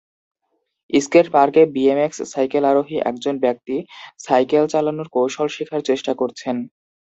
[0.93, 3.75] স্কেট পার্কে BMX cycle আরোহী একজন ব্যক্তি
[4.19, 6.55] সাইকেল চালানোর কৌশল শেখার চেষ্টা করছেন।